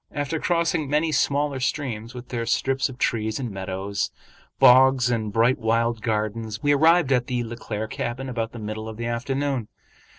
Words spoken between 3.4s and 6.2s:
meadows, bogs and bright wild